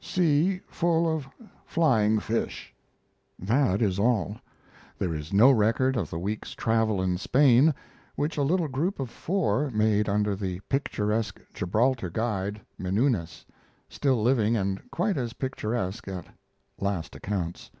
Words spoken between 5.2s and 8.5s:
no record of the week's travel in Spain, which a